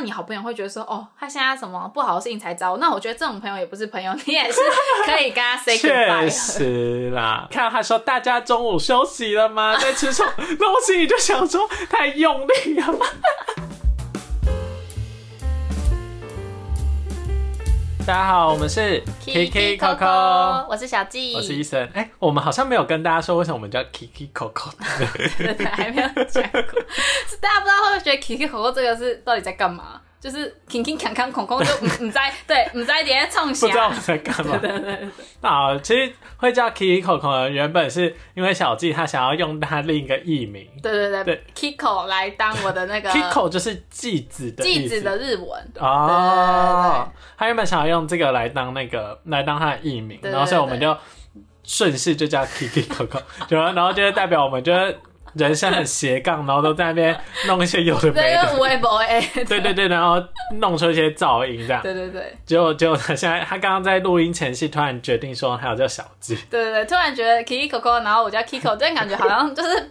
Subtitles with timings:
[0.00, 4.58] 那你好朋友会觉得说，哦，他现在什么不好的事情才找我，那我觉得这种朋友也不是朋友， 你也是
[5.04, 9.76] 可以跟他 say 确 goodbye 啦，看到他说大家中午休息了吗？
[9.76, 10.32] 在吃什么？
[10.58, 13.06] 那我心里就想说太用力了吧。
[18.06, 21.88] 大家好，我们是 Kiki Coco，我是小纪，我是医生。
[21.92, 24.72] 哎、我们好像没有跟大家说为什么我们叫 Kiki Coco。
[25.38, 26.60] 对 对，还没有讲过。
[27.28, 30.00] 是大家不知道会不会觉得 Kiki Coco 这个是到底在干嘛？
[30.20, 30.54] 就是
[31.14, 33.90] 康孔孔就唔唔在， 对，唔在点在冲不知道。
[34.02, 34.58] 在干嘛。
[34.58, 34.96] 对 对对。
[34.96, 35.08] 对，
[35.40, 40.68] 啊，其实会叫 Kiki Coco 呢，原本是因为小纪他想要用他另一个艺名。
[40.82, 45.72] 对对对对，Kiko 来当我的那个， Kiko 就是继子的继子的日文。
[45.78, 47.08] 哦，
[47.38, 50.94] 他原本想要用这个来当那个来当他的艺名，然后所以我们就
[51.64, 54.98] 顺势就叫 Kiki Coco，就然后就是代表我们就是
[55.34, 60.22] 人生很斜杠，然后都在那边弄一些有的没的，为微博哎， 对对对，然后
[60.58, 61.82] 弄出一些噪音这样。
[61.82, 69.90] 对对对结果结果他现在他刚刚在录音前夕突然决定说他要叫小纪，对对对，突然觉得 Kiki Coco，然后我叫 Kiko，这样感觉好像就是，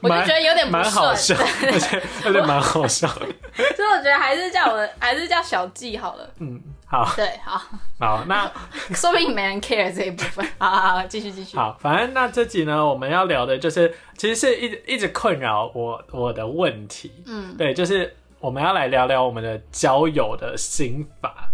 [0.00, 3.26] 我就觉得有点不蛮好笑顺，， 而且而且蛮好笑的。
[3.76, 6.30] 所以我觉得还是叫我还是叫小纪好了。
[6.38, 6.60] 嗯，
[6.90, 7.62] 好对，好，
[8.00, 8.50] 好，那
[8.94, 10.44] 说不定没人 care 这一部分。
[10.58, 11.56] 好好好，继续继续。
[11.56, 17.12] 好，反正那这集呢，我们要聊的就是，其实是一直一直困扰我我的问题。
[17.26, 21.52] 嗯，对，就是我们要来聊聊我们的交友的心法，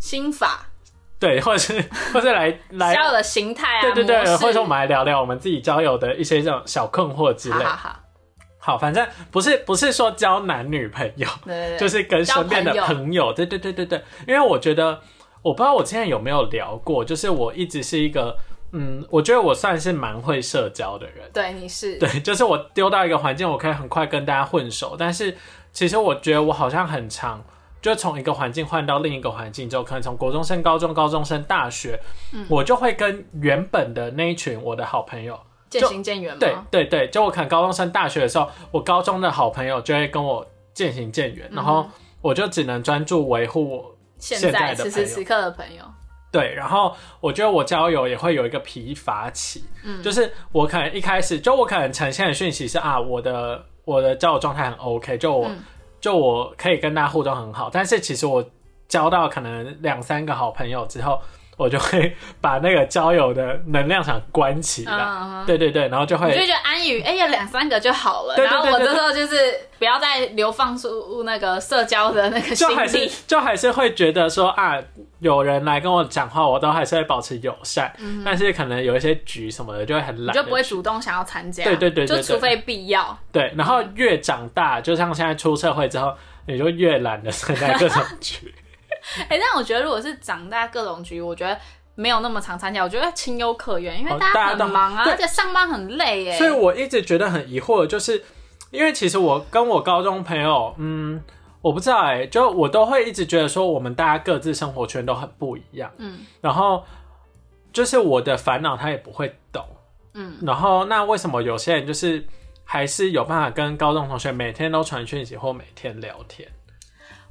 [0.00, 0.66] 心法、
[1.18, 1.84] 对，或者是
[2.14, 7.62] 或者来来，交友的形态啊，对对对，或者说我们来聊聊我们自己交友的一些这种小困惑之类。
[7.62, 7.96] 好好好，
[8.64, 13.32] 好，反正不是不是说交男女朋友，对对对，就是跟身边的朋友。
[13.32, 15.00] 对对对对对，因为我觉得，
[15.42, 18.36] 我不知道我之前有没有聊过，就是我一直是一个，
[18.70, 21.28] 嗯，我觉得我算是蛮会社交的人。
[21.32, 21.98] 对你是。
[21.98, 24.94] 对，就是我丢到一个环境，我可以很快跟大家混熟。
[24.96, 25.36] 但是
[25.72, 27.44] 其实我觉得我好像很长，
[27.80, 31.98] 就从一个环境换到另一个环境之后，可能从国中升高中、高中升大学，
[32.32, 32.46] 嗯。
[32.48, 35.40] 我就会跟原本的那一群我的好朋友，
[35.80, 36.66] 渐行渐远对吗？
[36.70, 41.86] 对对，就我可能高中升大学的时候，我高中的好朋友就会跟我渐行渐远，然后
[42.20, 45.82] 我就只能专注维护我现现在此时此刻的朋友，
[46.30, 50.02] 对，然后我觉得我交友也会有一个疲乏期，嗯。
[50.02, 55.58] 就是我可能一开始就我可能呈现的讯息是啊，我的我的交友状态很 OK，就我、嗯。
[56.00, 58.44] 就我可以跟大家互动很好，但是其实我
[58.88, 61.20] 交到可能两三个好朋友之后，
[61.56, 69.36] 我就会把那个交友的能量场关起来，嗯，对对对，然后就会你就觉得安于哎呀两三个就好了，对对然后我这时候就是
[69.78, 74.78] 不要再流放出那个社交的那个心就还是，就还是会觉得说啊，
[75.20, 83.16] 有人来跟我讲话，我都还是会保持友善，但是可能有一些局什么的就会很懒，就不会主动想要参加，对对对对对就除非必要。
[83.30, 86.12] 对，然后越长大，就像现在出社会之后，
[86.46, 88.52] 你就越懒得参加各种 局。
[89.28, 91.58] 哎、但我觉得如果是长大各种局，我觉得
[91.94, 96.38] 没有那么常参加，我觉得情有可原，因为哦大家很忙啊，对而且上班很累耶。
[96.38, 98.24] 所以我一直觉得很疑惑，就是
[98.70, 101.22] 因为其实我跟我高中朋友，嗯，
[101.60, 106.82] 我不知道哎、就我都会一直觉得说，我们大家各自生活圈都很不一样，嗯然后
[107.72, 109.64] 就是我的烦恼他也不会懂，
[110.14, 112.24] 嗯，然后那为什么有些人就是
[112.64, 116.48] 还是有办法跟高中同学每天都传讯息或每天聊天？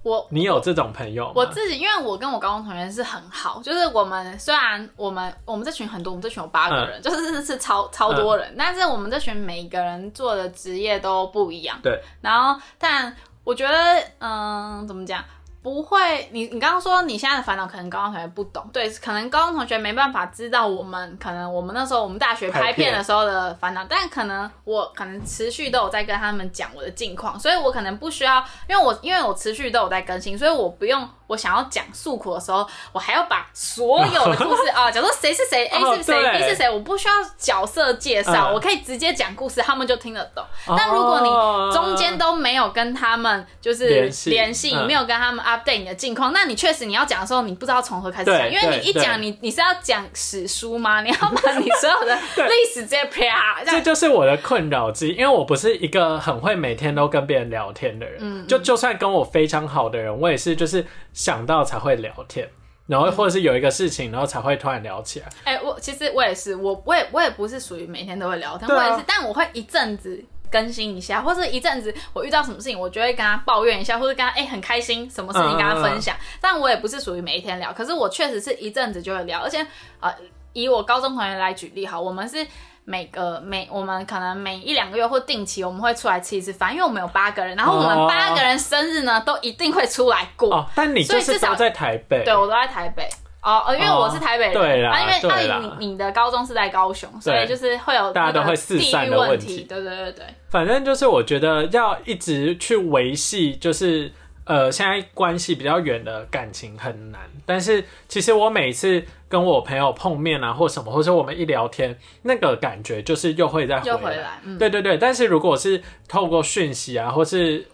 [0.04, 1.34] 我你有这种朋友吗？
[1.36, 11.80] 我自己，因为我跟我高中同学是很好，就是我们虽然我们我们这群很多，我们这群有八个人，嗯就是是超超多人，但是我们这群每一个人做的职业都不一样。
[11.84, 15.24] 对，然后但我觉得，嗯，怎么讲？
[15.64, 40.44] 不会，你你刚刚说你现在的烦恼可能高中同学不懂，对，可能高中同学没办法知道我们可能我们那时候我们大学拍片的时候的烦恼，但可能我可能持续都有在跟他们讲我的近况，所以我可能不需要，因为我因为我持续都有在更新，所以我不用我想要讲诉苦的时候，我还要把所有的故事啊， 假如说谁是谁，A 哦是谁对，B 是谁，我不需要角色介绍，嗯我可以直接讲故事，他们就听得懂。
[40.78, 51.02] 但如果你中间都没有跟他们就是联系没有跟他们 update 你的近况，那你确实你要讲的时候，你不知道从何开始讲，因为你一对讲你你是要讲史书吗？
[51.02, 52.16] 你要把你所有的
[52.48, 53.82] 历史直接啪这这。
[53.82, 58.18] 就是我的困扰之一，因为我不是一个很会每天都跟别人聊天的人。
[58.20, 60.86] 嗯就就算跟我非常好的人，我也是就是
[61.22, 62.50] 想到才会聊天，
[62.88, 65.28] 然后或者是有一个事情，然后才会突然聊起来。
[65.44, 70.24] 哎、我其实我也是，我我也我也不是属于每天都会聊天，我也是，但我会一阵子。
[70.52, 76.14] 更新一下，或者一阵子我遇到什么事情，我就会跟他抱怨一下，或者跟他哎、很开心，什么事情跟他分享。
[76.42, 79.66] 但我也不是属于每一天聊，可是我确实是一阵子就会聊，而且
[80.02, 80.14] 呃，
[80.52, 82.46] 以我高中同学来举例哈，我们是
[82.84, 88.08] 每个每我们可能每一两个月或定期我们会出来吃一次饭，因为我们有八个人，然后我们哦。
[88.08, 90.54] 八个人生日呢都一定会出来过。
[90.54, 93.08] 哦，但你就是都在台北，对，我都在台北。
[93.44, 95.56] 哦，呃因为我是台北人，对啦啊，因为对啦。
[95.56, 99.48] 啊你你的高中是在高雄，所以就是会有大家都会四散地域的问题。
[99.48, 104.12] 问题，对对对对，反正就是我觉得要一直去维系，就是
[104.46, 107.22] 呃现在关系比较远的感情很难。
[107.46, 117.66] 但是其实我每次跟我朋友碰面啊，或什么，或者我们一聊天，那个感觉就是又会再回又回来，嗯，对对对，但是如果是透过讯息啊，或是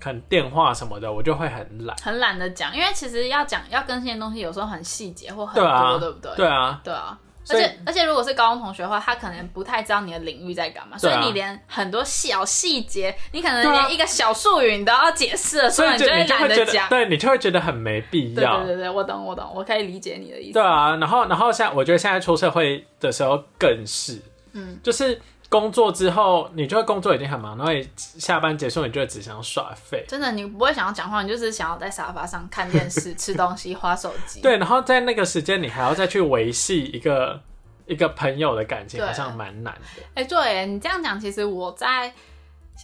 [0.00, 1.96] 可能电话什么的，我就会很懒。
[1.98, 6.36] 很懒得讲，因为其实要讲要更新的东西，有时候很细节或很多，对不对？
[6.36, 7.18] 对啊，对啊。
[7.48, 16.88] 而且而且，如果是高中同学的话，他可能不太知道你的领域在干嘛，所以你连很多小细节，你可能连一个小术语你都要解释的时候，所以你就会懒得讲。
[16.88, 18.64] 对你就会觉得很没必要。
[18.64, 20.54] 对对对，我懂我懂，我可以理解你的意思。
[20.54, 24.20] 对啊，然后然后像我觉得现在出社会的时候更是，
[24.52, 25.20] 嗯，就是
[25.54, 30.04] 工作之后，你就会工作已经很忙，然后你下班结束，你就会只想耍废。
[30.08, 34.40] 真的，你不会想要讲话，你就是想要在沙发上看电视、吃东西、划手机。
[34.42, 37.40] 对，然后在那个时间，你还要再去维系一个
[37.86, 40.02] 一个朋友的感情，好像蛮难的。
[40.14, 42.12] 哎、对耶你这样讲，其实我在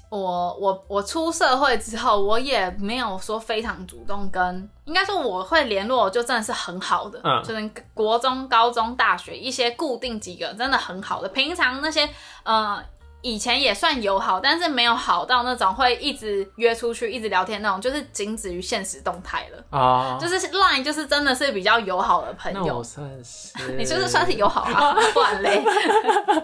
[0.08, 12.08] 我我我出社会之后，我也没有说非常主动跟，应该说我会联络，就真的是很好的，嗯就是国中、高中、大学一些固定几个真的很好的，平常那些
[12.42, 12.82] 呃。
[13.22, 19.78] 以前也算友好，但是没有好到那种会一直约出去、一直聊天那种，就是仅止于现实动态了。
[19.78, 22.82] 啊，就是 Line 就是真的是比较友好的朋友。
[22.82, 23.50] 算是。
[23.76, 24.96] 你是不是算是友好啊？
[25.12, 25.62] 不然嘞，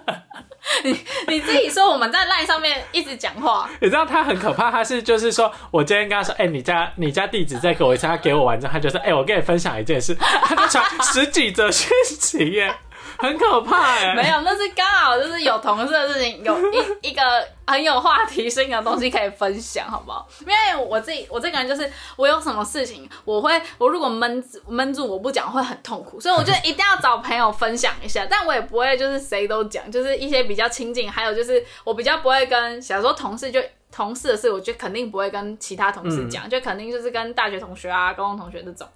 [0.84, 12.74] 你你自己说我们在 LINE 上面一直讲话，你知道他很可怕，他是就是说我今天跟他说，哎、你家你家地址再给我一次，他给我完之后，他就说，哎、我跟你分享一件事，他就传十几则讯息耶，
[13.18, 14.14] 很可怕哎。
[14.14, 16.56] 没有，那是刚好就是有同事的事情，有
[17.02, 17.22] 一一个
[17.66, 20.26] 很有话题性的东西可以分享，好不好？
[20.40, 33.60] 因为我自己我这个人就是我有什么事情，我会我如果闷闷住我不讲会很痛苦，所以我就一定要找朋友分享一下，但我也不会就是谁都讲，就是一些比较亲近，还有就是我比较不会跟，小时候同事就。
[33.92, 38.86] 同事的事，我就肯定不会跟其他同事讲，就肯定就是跟大学同学啊、高中同学这种。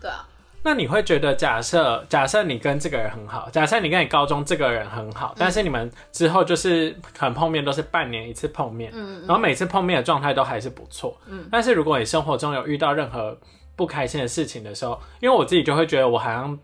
[0.00, 0.24] 对啊，
[0.64, 11.46] 那你会觉得，假设假设你跟这个人很好，假设你跟你高中这个人很好，但是你们之后就是很碰面都是半年一次碰面，嗯然后每次碰面的状态都还是不错，嗯。
[11.52, 13.38] 但是如果你生活中有遇到任何
[13.76, 16.58] 不开心的事情的时候，因为我自己就会觉得我好像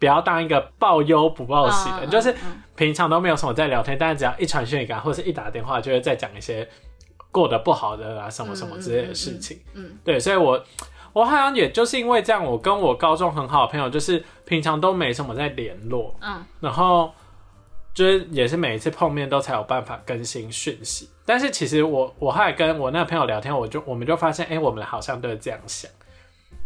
[0.00, 6.68] 不要当一个报忧不报喜的，就是嗯平常都没有什么在聊天，但是只要一传讯息啊，或者是一打电话，就会再讲一些
[7.30, 9.58] 过得不好的啊什么什么之类的事情。
[9.74, 9.98] 嗯嗯。
[10.04, 10.60] 对，所以我
[11.18, 17.12] 我好像也就是因为这样，我跟我高中很好的朋友，就是平常都没什么在联络，嗯，然后
[17.92, 21.08] 就是也是每一次碰面都才有办法更新讯息。
[21.26, 25.90] 但是其实我我后来跟我那个朋友聊天，我就我们就发现，哎、我们好像都是这样想，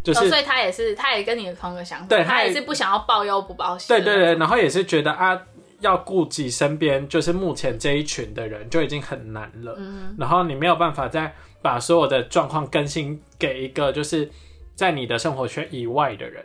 [0.05, 3.89] 就哦，是、所以他也是，他也跟你同一个想法，对他也是不想要报忧不报喜。
[3.89, 5.41] 对对对，，然后也是觉得啊，
[5.81, 14.29] 要顾及身边就是目前这一群的人就已经很难了，嗯然后你没有办法再把所有的状况更新给一个就是
[14.75, 16.45] 在你的生活圈以外的人。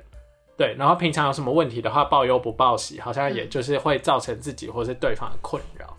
[0.55, 5.95] 对，然后平常有什么问题的话，报忧不报喜，好像也就是会造成自己或是对方的困扰。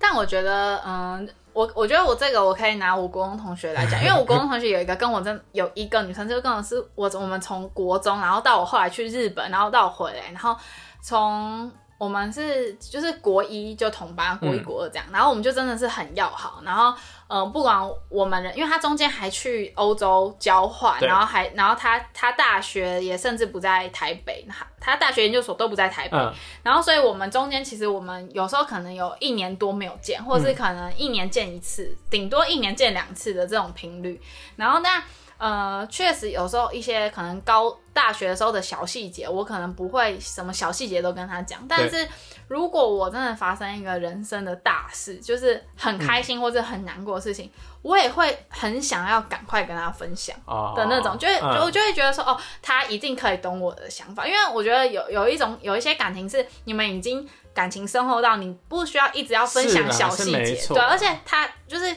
[0.00, 10.56] 但我觉得，嗯，我我觉得我这个我可以拿我国中同学来讲， 因为我国中同学有一个跟我真有一个女生，就跟我是我我们从国中，然后到我后来去日本，然后到我回来，然后
[11.00, 16.90] 从我们是就是国一就同班，国一嗯国二这样，然后我们就真的是很要好，然后
[17.28, 17.78] 嗯、呃不管
[18.08, 34.18] 我们人，因为他中间还去欧洲交换，然后还然后他他大学也甚至不在台北，他他大学研究所都不在台北，嗯，然后，所以我们中间其实我们有时候可能有一年多没有见，或是可能一年见一次，顶、多一年见两次的这种频率。
[34.56, 35.04] 然后那
[35.40, 41.64] 呃，确实有时候一些可能高大学的时候的小细节，我可能不会什么小细节都跟他讲。
[41.66, 42.06] 但是
[42.46, 50.36] 如果我真的发生一个人生的大事，就是很开心或者很难过的事情，我也会很想要赶快跟他分享。
[50.44, 61.96] 哦的那种，就会、嗯我就会觉得说，哦，他一定可以懂我的想法，因为我觉得有有一种有一些感情是你们已经感情深厚到你不需要一直要分享小细节，对，而且他就是。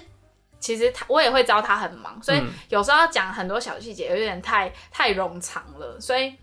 [0.63, 5.99] 其实他我也会知道他很忙，所以嗯有时候要讲很多小细节，有点太太冗长了。
[5.99, 6.33] 所以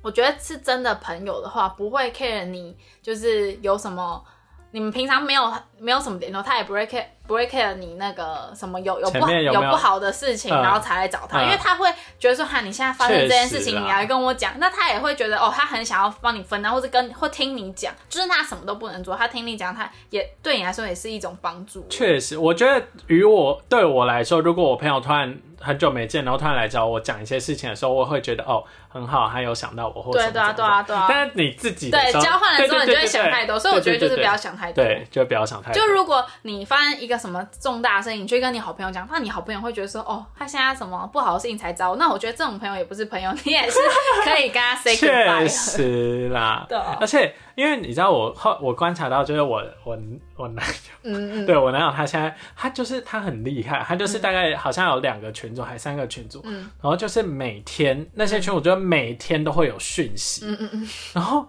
[0.00, 4.24] 我觉得是真的朋友的话，不会 care 你就是有什么，
[4.70, 21.86] 你们平常没有没有什么联络，他也不会 care 不会 care 你那个什么有有不面有不好的事情，嗯然后才来找他，嗯因为他会觉得说哈，你现在发生这件事情，你来跟我讲，那他也会觉得哦，他很想要帮你分担，或者跟或听你讲，就是他什么都不能做，他听你讲，他也对你来说也是一种帮助。
[21.88, 34.82] 确实，我觉得于我对我来说，如果我朋友突然很久没见，然后突然来找我讲一些事情的时候，我会觉得哦很好，他有想到我或什么对对啊对啊对啊但是你自己对交换的时候，你就会想太多，所以我觉得就是不要想太多。
[34.82, 35.67] 对对，就不要想太多。
[35.72, 43.78] 就如果你发生一个什么重大事情，你去跟你好朋友讲，那你好朋友会觉得说，哦，他现在什么不好的事情才找我，那我觉得这种朋友也不是朋友，你也是
[44.24, 45.48] 可以跟他 say 确 goodbye 的。
[45.48, 46.96] 实啦，对啊。
[47.00, 49.98] 而且因为你知道我后我观察到，就是我我
[50.36, 50.72] 我男友，
[51.04, 56.70] 嗯嗯，对我男友他现在他就是他很厉害，他就是大概好像有两个群组还三个群组，嗯。
[56.80, 61.46] 然后就是每天那些群我觉得每天都会有讯息，嗯嗯嗯，然后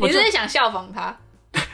[0.00, 1.16] 我你就是是想效仿他？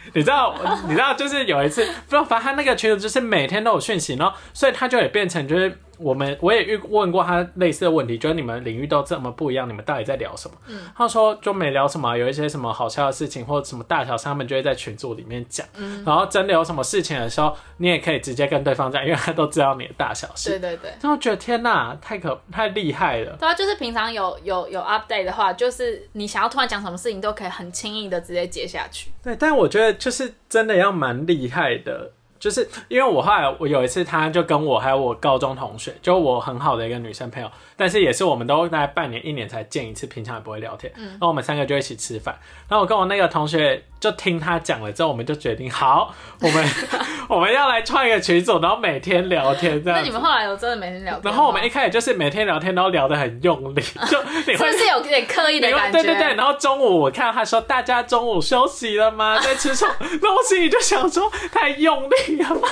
[0.14, 0.54] 你知道，
[0.88, 10.54] 你知道，就是有一次，不知道，反正他那个群主就是每天都有讯息，然后所以他就也变成就是我们我也遇问过他类似的问题，就是你们领域都这么不一样，你们到底在聊什么？
[10.68, 15.66] 嗯他说就没聊什么，有一些什么好笑的事情或者什么大小事，他们就会在群组里面讲。
[15.76, 20.50] 嗯然后真的有什么事情的时候，你也可以直接跟对方讲，因为他都知道你的大小事。
[20.50, 20.90] 对对对。
[21.00, 23.37] 然后觉得天哪，太可太厉害了。
[23.38, 29.11] 对啊，就是平常有有有 update 的话，就是你想要突然讲什么事情，都可以很轻易的直接接下去。
[29.22, 32.11] 对，但我觉得就是真的要蛮厉害的，
[32.42, 40.92] 就是因为我后来我有一次，他就跟我还有我高中同学，就我很好的一个女生朋友，但是也是我们都大概半年一年才见一次，平常也不会聊天。
[40.96, 42.37] 嗯，然后我们三个就一起吃饭，
[42.68, 46.68] 然后我跟我那个同学就听他讲了之后，我们就决定好，我们
[47.30, 50.00] 我们要来创一个群组，然后每天聊天这样。
[50.00, 51.23] 那你们后来有真的每天聊天？
[51.23, 53.80] 然后我们一开始就是每天聊天，然后聊得很用力，
[54.11, 55.71] 就你会是是有点刻意的？
[55.92, 59.38] 对对对，然后中午我看到他说大家中午休息了吗？
[59.40, 59.94] 在吃什么？
[60.00, 62.68] 然后我心里就想说太用力了吧，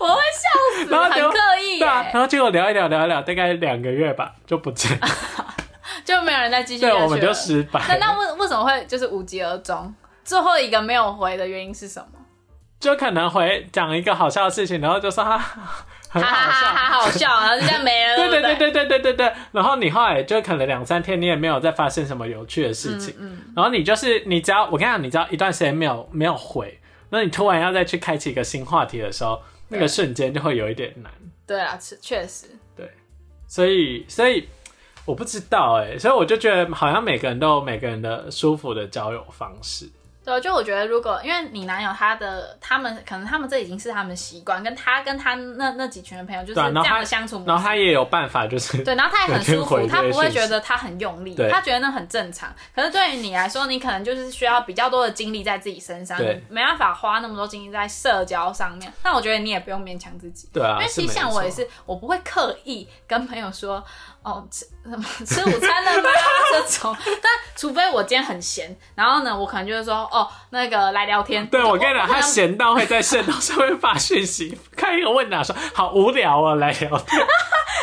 [0.00, 5.06] 我会笑死，然后就很刻意对啊，然后结果聊一聊聊一聊，大概两个月吧就不见了，
[6.08, 7.04] 就没有人再继续对，下去了。
[7.04, 9.94] 我们就失败那那，为为什么会就是无疾而终？
[10.24, 12.18] 最后一个没有回的原因是什么？
[12.80, 15.60] 就可能回讲一个好笑的事情，然后就说 哈哈
[16.08, 16.66] 哈好笑。
[16.66, 31.12] 哈，好笑， 然后就这样没了，对对不对对对对对对对，然后你后来就可能两三天你也没有再发生什么有趣的事情，嗯然后你就是你只要我跟你讲，你只要一段时间没有没有回，那你突然要再去开启一个新话题的时候，那个瞬间就会有一点难。
[31.46, 32.46] 对啊，是确实，
[32.76, 32.90] 对
[33.46, 34.46] 所以，所以
[35.08, 39.88] 我不知道哎、所以我就觉得好像每个人都有每个人的舒服的交友方式。
[40.22, 47.48] 对，就我觉得，如果因为你男友他的他们可能他们这已经是他们习惯，跟他跟他那那几群的朋友就是这样的相处模式。
[47.48, 52.54] 然后他也有办法，就是对，然后他也很舒服他不会觉得他很用力，他觉得那很正常。
[52.74, 58.92] 可是对于你来说，你可能就是需要比较多的精力在自己身上，对没办法花那么多精力在社交上面。
[59.02, 63.82] 但我觉得你也不用勉强自己，对啊，因为其实像我也是是，我不会刻意跟朋友说，
[64.22, 66.10] 哦，吃 什么吃午餐了吗？
[66.52, 71.46] 这种，但除非我今天很闲，然后呢，我可能就会说，哦，那个来聊天。
[71.48, 77.26] 对，我跟你讲，他闲到会在线动 上面发讯息，看一个问答说好无聊啊，来聊天。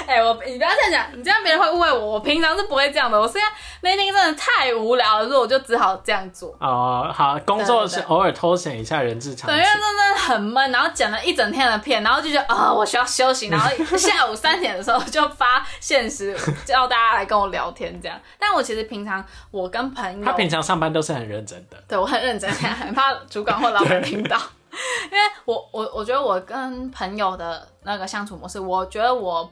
[0.07, 2.05] 哎、我你不要这样讲，你这样别人会误会我。
[2.15, 3.47] 我平常是不会这样的，我现在
[3.81, 6.55] 那天真的太无聊了，所以我就只好这样做。
[6.59, 9.81] 哦，好，工作是偶尔偷闲一下人之常对，因为情。
[9.81, 16.35] 真的很闷，然后剪了一整天的片，然后就觉得啊、我需要休息，然后 下午三点的时候就发现实
[16.65, 18.19] 叫大家来跟我聊天这样。
[18.39, 24.37] 但我其实平常我跟朋友，他平常上班都是很认真的，对我很认真，很怕主管或老板听到。
[25.09, 29.49] 因为我我我觉得我跟朋友的那个相处模式，我觉得我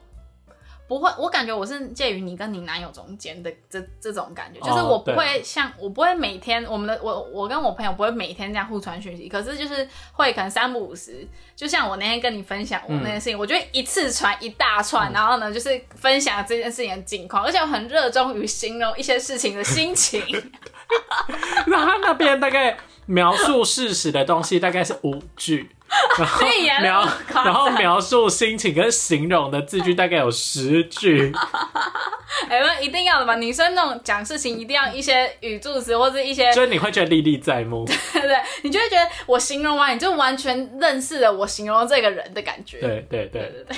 [0.86, 11.26] 不会，我感觉我是介于你跟你男友中间的这这种感觉，就是哦我不会像我不会每天我们的我我跟我朋友不会每天这样互传讯息，可是就是会可能三不五时，
[11.56, 20.22] 就像我那天跟你分享我那件事情，我就会一次传一大串，然后呢就是分享这件事情的近况，而且我很热衷于形容一些事情的心情。
[21.66, 22.76] 然后那边大概
[23.06, 25.73] 描述事实的东西大概是五句，
[26.18, 26.46] 然后
[26.80, 27.08] 描
[27.44, 31.32] 然后描述心情跟形容的字句大概有十句，
[32.48, 33.36] 哎、那一定要的嘛！
[33.36, 37.84] 女生那种讲事情一定要一些语助词或者一些，就是你会觉得历历在目。
[38.12, 38.36] 对不对？
[38.62, 42.80] 你就会觉得我形容完，你就完全认识了我形容这个人的感觉。
[42.80, 43.76] 对对对对对对，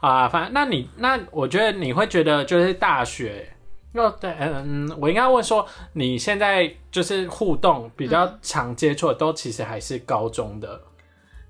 [0.00, 3.50] 啊，反正那你那我觉得你会觉得就是大学。
[3.96, 10.80] 那对，嗯，我应该问说，你现在就是互动比较常接触的，都其实还是高中的，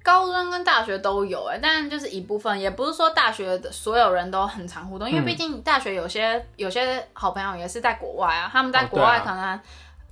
[0.02, 5.24] 高中跟大学都有哎、但就是一部分，也不是说大学的所有人都很常互动，因为嗯。
[5.24, 9.58] 毕竟大学有些有些好朋友也是在国外啊，他们在哦国外可能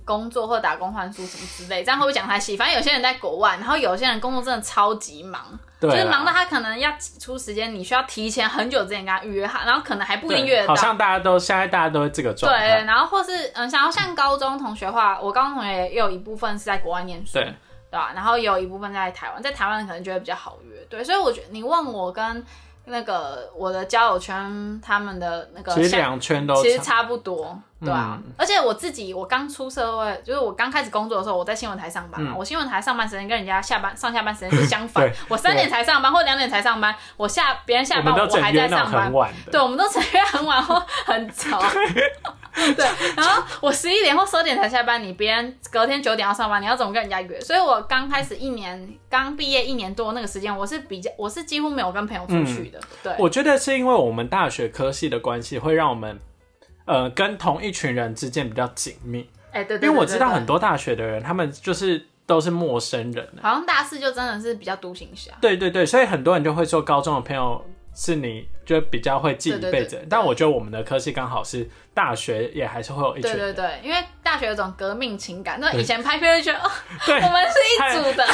[0.05, 2.57] 工作或打工换宿什么之类，这样会不会讲太细？
[2.57, 5.41] 反正有些人在国外，然后有些人工作真的超级忙，
[5.79, 10.75] 就是忙到他可能要挤出时间，你需要提前很久之前跟他预约好，然后可能还不一定约得到。
[10.75, 18.11] 好像大家都现在大家都是这个状态对，然后或是嗯，想要像高中同学的话，我高中同学也有一部分是在国外念书，对对吧？
[18.15, 22.43] 然后也有一部分在台湾，在台湾可能觉得比较好约，对，所以我觉得你问我跟
[22.85, 28.19] 那个我的交友圈他们的那个其实两圈都差其实差不多，对啊。
[28.21, 32.33] 嗯而且我自己，我刚出社会，就是我刚开始工作的时候，我在新闻台上班嘛。
[32.33, 39.11] 嗯我新闻台上班时间跟人家下班上下班时间是相反， 我三点才上班或两点才上班，我下别人下班我还在上班。
[39.51, 41.61] 对，我们都成约很晚或很早。
[42.75, 42.85] 对，
[43.17, 47.39] 然后我十一点或十二点才下班，你别人隔天九点要上班，你要怎么跟人家约？
[47.41, 52.79] 所以我刚开始一年，刚毕业一年多那个时间，我是比较，我是几乎没有跟朋友出去的。
[53.01, 56.19] 对，我觉得是因为我们大学科系的关系，会让我们
[56.85, 59.29] 呃跟同一群人之间比较紧密。
[59.51, 63.27] 哎、对对因为我知道很多大学的人，他们就是都是陌生人。
[63.41, 65.31] 好像大四就真的是比较独行侠。
[65.41, 70.05] 对对对，所以很多人就会说高中的朋友是你就比较会记一辈子。
[70.09, 73.53] 但我觉得我们的科系刚好是大学也还是会有一群对对。
[73.53, 76.71] 对，因为大学有种革命情感，那以前拍片就觉得哦，
[77.07, 78.25] 我们是一组的，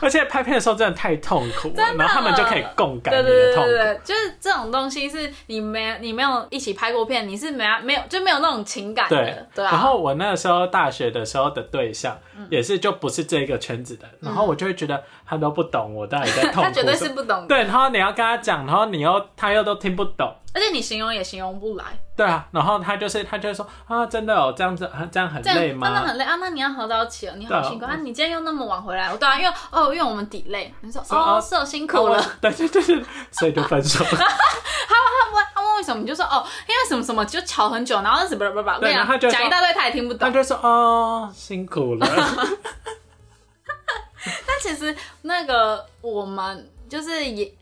[0.00, 3.70] 而且拍片的时候真的太痛苦了，然后他们就可以共感你对对的痛苦。
[3.70, 9.70] 对对对，就是这种东西是你没你没有一起拍过片，你是没有没有就没有那种情感对的，对啊。
[9.70, 12.18] 然后我那个时候大学的时候的对象，
[12.50, 16.94] 也是就不是这个圈子的，然后我就会觉得他都不懂我到底在痛苦 他绝对。
[16.94, 21.84] 是不懂，对，然后你要跟他讲，然后你又他又都听不懂，而且你形容也形容不来，
[22.16, 25.88] 对啊，然后他就是他就会说啊，真的哦，这样子这样很累吗？
[25.88, 26.36] 真的很累啊。
[26.36, 27.96] 那你要合早起了，你好辛苦啊！
[27.96, 32.24] 你今天又那么晚回来，对啊，因为哦，因为我们 delay，你说说哦哦是哦辛苦了。
[32.40, 34.04] 对对对对，所以就分手。
[34.06, 40.20] 他问他问为什么，你就说哦，因为什么什么就吵很久，然后什么不不不，我跟你然后讲一大堆，他也听不懂。
[40.20, 42.06] 他就说哦，辛苦了。
[44.46, 47.52] 但其实那个我们就是也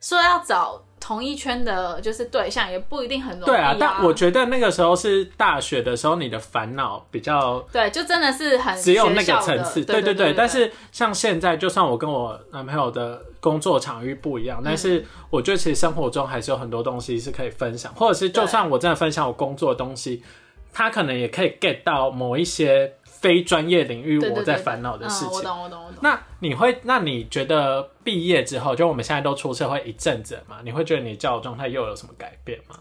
[0.00, 10.32] 说要找同一圈的，就是对象，也不一定很容易、对啊，但我觉得那个时候是大学的时候，你的烦恼比较对，就真的是很只有那个层次，对对对。
[10.32, 20.24] 但是像现在，就算我跟我男朋友的工作场域不一样，但是我觉得其实生活中还是有很多东西是可以分享，或者是就算我真的分享我工作的东西，
[20.72, 22.94] 他可能也可以 get 到某一些
[23.26, 25.42] 非专业领域我在烦恼的事嗯，我。
[25.42, 25.98] 懂我懂我懂。
[26.00, 30.58] 那你会，那你觉得毕业之后，就我们现在都出社会一阵子嘛？
[30.62, 32.76] 你会觉得你交友状态又有什么改变吗？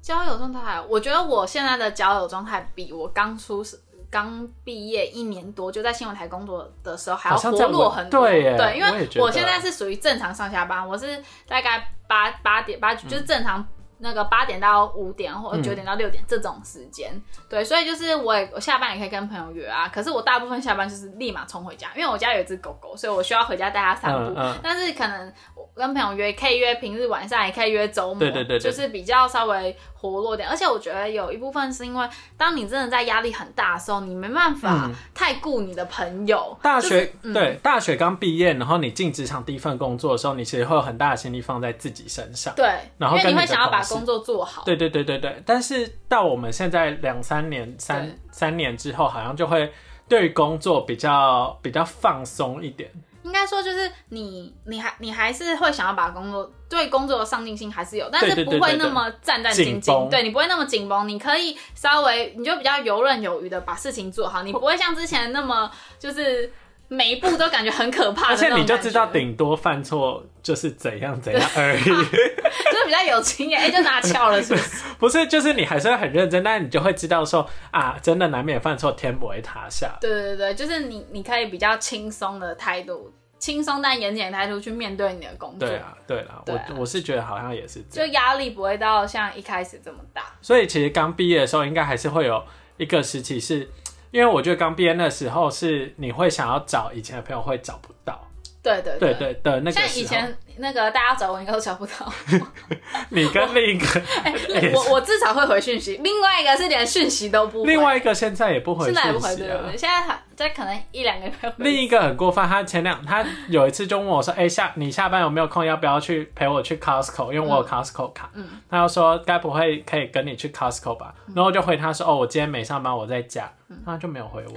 [0.00, 3.64] 交友状态，我觉得我现在的交友状态比我刚出
[4.10, 8.28] 刚毕业一年多就在新闻台工作的时候还要活络很多。
[8.28, 13.66] 对对，因为我现在是属于正常上下班，我是大概八八点八就是正常。
[14.02, 17.10] 那个八点到五点或者九点到六点这种时间，
[17.48, 19.88] 对，所以就是我也我下班也可以跟朋友约啊。
[19.88, 24.18] 可是我大部分下班就是立马冲回家，因为我家有一只狗狗，所以我需要回家带它散步。
[24.30, 30.48] 嗯嗯但是可能我跟朋友约，可以约平日晚上，也可以约周末，对对对对就是比较稍微活络点。
[30.48, 36.58] 而且我觉得有一部分是因为，当你真的在压力很大的时候，你没办法嗯太顾你的朋友。
[36.60, 42.52] 大学、就是嗯对大学刚毕业，然后你进职场第一份工作的时候，你其实会有很大的心力放在自己身上。
[42.56, 44.62] 对，因为然后跟你的你会想要把工作做好。
[44.64, 49.72] 对对对对对，但是到我们现在两三年、三三年之后，好像就会
[50.08, 52.90] 对工作比较比较放松一点。
[53.22, 60.08] 应该说就是你，你还你还是会想要把工作对工作的上进心还是有，但是不会那么战战兢兢。
[60.10, 66.52] 对你不会那么紧绷，你可以稍微你就比较游刃有余的把事情做好，你不会像之前那么就是
[66.92, 74.84] 每一步都感觉很可怕而且你就知道顶多犯错就是怎样怎样 而已，就是比较有经验，哎、就拿翘了，是不是？
[75.00, 79.96] 不是就是你还是会很认真，但是你就会知道说啊，真的难免犯错，天不会塌下。
[80.00, 88.12] 对对对，就是你你可以比较轻松的态度，轻松但严谨的态度去面对你的工作，对啊，对啦，我我是觉得好像也是这就样。
[88.12, 90.24] 压力不会到像一开始这么大。
[90.42, 92.44] 所以其实刚毕业的时候，应该还是会有
[92.76, 93.70] 一个时期是，
[94.12, 98.28] 因为我觉得刚毕业那时候是你会想要找以前的朋友会找不到，
[98.62, 99.84] 对对对对的那个像。
[99.94, 102.12] 以前那个大家找我应该都找不到，
[103.10, 103.86] 你跟另一个
[104.74, 109.76] 我我至少会回讯息，另外一个是连讯息都不回，另外一个现在也不回现在也不回，对对对，。
[109.76, 111.52] 现在还在可能一两个月回。
[111.56, 115.64] 另一个很过分，他前两他有一次就问我说：“哎、下你下班有没有空？
[115.64, 117.32] 要不要去陪我去 Costco？
[117.32, 118.30] 因为我有 Costco 卡。
[118.34, 123.50] 嗯他就说：“该不会可以跟你去 Costco 吧？”然后我就回他说：“哦，我今天没上班，我在家。
[123.86, 124.52] 他就没有回我，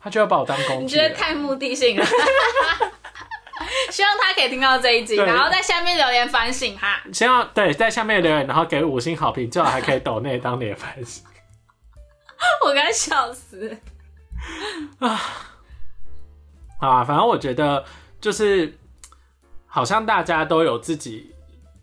[0.00, 0.88] 他就要把我当工具你。
[0.88, 2.06] 觉得太目的性了？
[3.92, 7.02] 希望他可以听到这一集，然后在下面留言反省哈。
[7.12, 11.24] 希望对在下面留言，然后给五星好评，最好还可以抖内当你的反省。
[12.64, 13.76] 我该笑死。
[15.00, 15.20] 啊，
[16.78, 17.84] 啊反正我觉得
[18.20, 18.78] 就是
[19.66, 21.34] 好像大家都有自己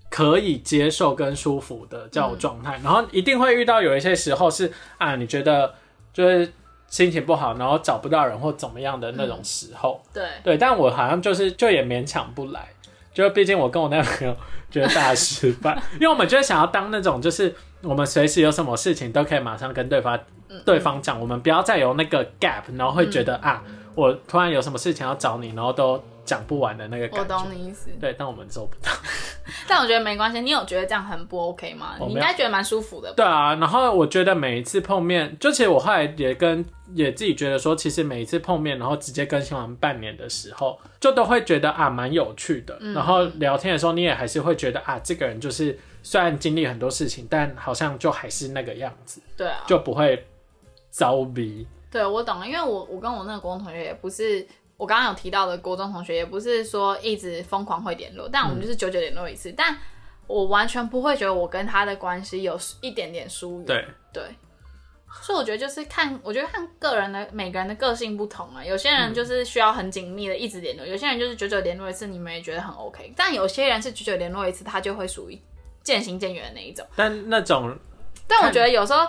[0.10, 5.76] 可以接受跟舒服的交友状态，然后一定会遇到有一些时候是啊，你觉得
[6.12, 6.52] 就是
[6.88, 12.68] 心情不好，然后找不到人或怎么样的那种时候，对，对，但我好像就是就也勉强不来，
[13.14, 14.36] 就毕竟我跟我那个朋友
[14.72, 20.18] 觉得大失败，因为我们就是想要当那种就是我们随时有什么事情都可以马上跟对方
[20.66, 23.62] 对方讲，我们不要再有那个 gap，然后会觉得、啊，
[23.98, 27.36] 我突然有什么事情要找你，然后都讲不完的那个我感觉。
[27.36, 27.90] 懂你意思。
[28.00, 28.92] 对，但我们做不到。
[29.68, 31.96] 但我觉得没关系，你有觉得这样很不 OK 吗？
[32.00, 33.16] 你应该觉得蛮舒服的吧。
[33.18, 42.78] 对啊，然后我觉得每一次碰面，就其实我后来也跟也自己觉得说，其实每一次碰面，然后直接更新完半年的时候，就都会觉得啊蛮有趣的。
[42.94, 50.24] 然后聊天的时候，你也还是会觉得啊，这个人就是虽然经历很多事情，但好像就还是那个样子，对啊，就不会
[50.92, 51.66] 糟逼。
[51.92, 54.46] 对我懂了，因为我我跟我那个国中同学也不是
[54.76, 59.76] 我刚刚有提到的国中同学，也不是说一直疯狂会联络，但我们就是久久联络一次，但
[60.28, 63.66] 我完全不会觉得我跟他的关系有一点点疏远。
[63.66, 64.24] 对，对，
[65.22, 68.64] 所以我觉得就是看，我觉得看个人的每个人的个性不同啊。
[68.64, 73.14] 有些人就是需要很紧密的一直联络，有些人就是久久联络一次，你们也觉得很 OK。
[73.16, 75.42] 但有些人是久久联络一次，他就会属于
[75.82, 76.86] 渐行渐远的那一种。
[76.98, 77.74] 但那种
[78.28, 79.08] 但我觉得有时候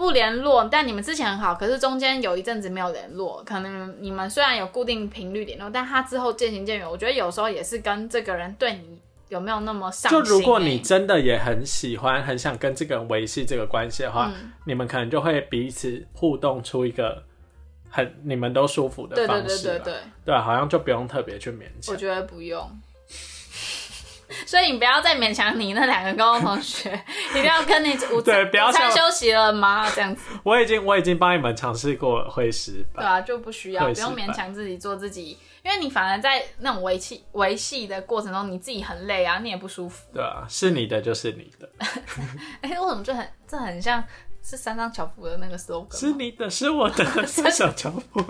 [0.00, 6.90] 不联络，但你们之前很好，可是中间有一阵子没有联络，可能你们虽然有固定频率联络，但他之后渐行渐远。
[6.90, 17.22] 我觉得有时候也是跟这个人对你有没有那么上心、就如果欸你真的也很喜欢、很想跟这个人维系这个关系的话，嗯你们可能就会彼此互动出一个
[17.90, 21.94] 很你们都舒服的方式对对对对，对对，好像就不用特别去勉强。
[21.94, 22.66] 我觉得不用。
[24.50, 26.90] 所以你不要再勉强你那两个高中同学，
[27.30, 29.88] 一定要跟你午对不要像休息了吗？
[29.94, 40.04] 这样子，我已经我已经帮你们尝试过会失败，对啊，就不需要，不用勉强自己做自己，因为你反而在那种维系维系的过程中，你自己很累啊，你也不舒服。
[40.12, 41.70] 对啊，是你的就是你的，
[42.62, 44.02] 哎、为什么就很这很像
[44.42, 45.96] 是三张巧福的那个 slogan？
[45.96, 48.20] 是你的，是我的， 三小乔布。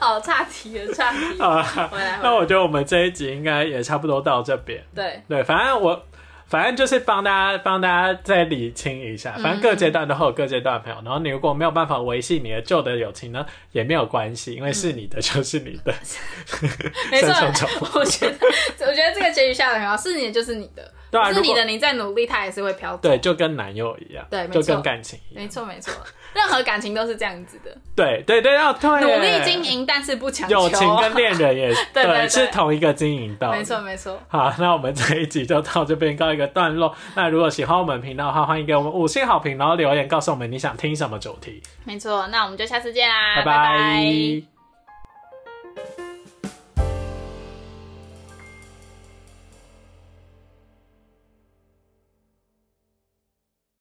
[0.00, 1.38] 好差题了，差题。
[1.38, 1.90] 好啊，
[2.22, 2.34] 那。
[2.34, 4.82] 我觉得我们这一集应该也差不多到这边。
[4.94, 6.02] 对，对，反正我
[6.46, 11.00] 反正就是帮大家帮大家再理清一下，反正各阶段都会有各阶段的朋友。
[11.04, 15.94] 然后你如果没有办法维系你的旧的友情呢，也没有关系，因为是你的就是你的。
[17.12, 17.28] 没错
[17.94, 18.36] 我觉得
[18.86, 23.00] 我觉得这个结局下的很好，是你的就是你的，对啊，是你的，你再努力，他也是会飘走。
[23.02, 25.42] 对，就跟男友一样，对就跟感情一样。
[25.42, 25.92] 没错没错，
[26.34, 30.60] 任何感情都是这样子的，对对对，要对努力经营，但是不强求。
[30.60, 33.58] 友情跟恋人也 对对对是同一个经营道理。
[33.58, 36.94] 没错没错，好，那我们这一集就到这边告一个段落。
[37.16, 41.60] 那如果喜欢我们频道的话，欢迎给我们五星好评，然后留言告诉我们你想听什么主题。
[41.84, 44.49] 没错，那我们就下次见啦，拜拜拜